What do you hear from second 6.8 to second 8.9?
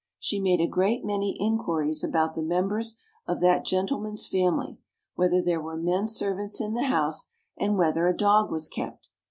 house, and whether a dog was